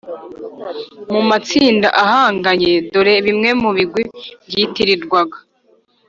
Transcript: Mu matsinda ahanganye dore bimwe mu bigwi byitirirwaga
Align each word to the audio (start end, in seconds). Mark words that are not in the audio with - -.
Mu 1.11 1.21
matsinda 1.29 1.87
ahanganye 2.03 2.71
dore 2.91 3.15
bimwe 3.25 3.49
mu 3.61 3.69
bigwi 3.77 4.03
byitirirwaga 4.47 5.37